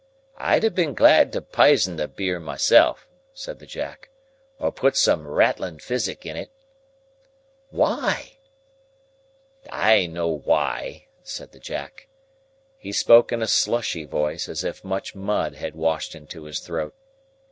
[0.39, 4.09] I'd ha' been glad to pison the beer myself," said the Jack,
[4.57, 6.49] "or put some rattling physic in it."
[7.69, 8.37] "Why?"
[9.69, 12.07] "I know why," said the Jack.
[12.79, 16.95] He spoke in a slushy voice, as if much mud had washed into his throat.